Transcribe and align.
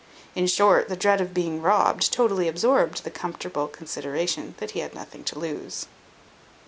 In 0.33 0.47
short, 0.47 0.89
the 0.89 0.95
dread 0.95 1.21
of 1.21 1.31
being 1.31 1.61
robbed 1.61 2.11
totally 2.11 2.47
absorbed 2.47 3.03
the 3.03 3.11
comfortable 3.11 3.67
consideration 3.67 4.55
that 4.57 4.71
he 4.71 4.79
had 4.79 4.95
nothing 4.95 5.23
to 5.25 5.37
lose. 5.37 5.85